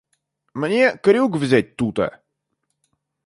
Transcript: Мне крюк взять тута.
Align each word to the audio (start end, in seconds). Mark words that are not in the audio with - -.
Мне 0.55 0.97
крюк 0.97 1.35
взять 1.35 1.75
тута. 1.75 2.21